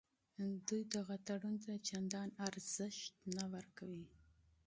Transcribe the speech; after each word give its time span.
دوی 0.67 0.83
دغه 0.95 1.15
تړون 1.27 1.55
ته 1.63 1.73
چندان 1.89 2.29
اهمیت 2.45 3.01
نه 3.35 3.45
ورکوي. 3.53 4.05